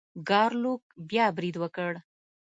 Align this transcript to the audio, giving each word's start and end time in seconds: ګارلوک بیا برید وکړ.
ګارلوک 0.29 0.83
بیا 1.09 1.25
برید 1.37 1.55
وکړ. 1.59 1.91